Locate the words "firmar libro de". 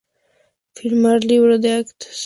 0.79-1.73